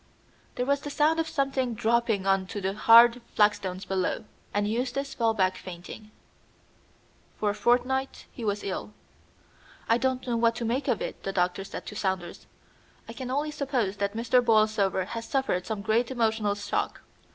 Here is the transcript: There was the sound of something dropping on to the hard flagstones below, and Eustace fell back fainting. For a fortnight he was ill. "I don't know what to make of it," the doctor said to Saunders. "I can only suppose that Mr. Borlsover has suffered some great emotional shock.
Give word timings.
There 0.55 0.65
was 0.65 0.79
the 0.81 0.89
sound 0.89 1.19
of 1.19 1.27
something 1.29 1.75
dropping 1.75 2.25
on 2.25 2.47
to 2.47 2.59
the 2.59 2.73
hard 2.73 3.21
flagstones 3.35 3.85
below, 3.85 4.23
and 4.51 4.67
Eustace 4.67 5.13
fell 5.13 5.35
back 5.35 5.55
fainting. 5.57 6.09
For 7.37 7.51
a 7.51 7.53
fortnight 7.53 8.25
he 8.31 8.43
was 8.43 8.63
ill. 8.63 8.93
"I 9.87 9.99
don't 9.99 10.25
know 10.25 10.37
what 10.37 10.55
to 10.55 10.65
make 10.65 10.87
of 10.87 11.03
it," 11.03 11.21
the 11.21 11.31
doctor 11.31 11.63
said 11.63 11.85
to 11.85 11.95
Saunders. 11.95 12.47
"I 13.07 13.13
can 13.13 13.29
only 13.29 13.51
suppose 13.51 13.97
that 13.97 14.15
Mr. 14.17 14.43
Borlsover 14.43 15.05
has 15.05 15.27
suffered 15.29 15.67
some 15.67 15.83
great 15.83 16.09
emotional 16.09 16.55
shock. 16.55 17.01